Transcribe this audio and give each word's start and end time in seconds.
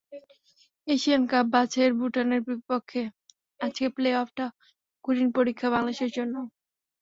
Asian 0.87 1.23
cup 1.27 1.45
বাছাইয়ের 1.53 1.93
ভুটানের 1.99 2.41
বিপক্ষে 2.47 3.01
আজকের 3.59 3.89
প্লে 3.95 4.09
অফটা 4.21 4.45
কঠিন 5.03 5.27
পরীক্ষা 5.37 5.67
বাংলাদেশের 5.69 6.11
জন্য। 6.17 6.35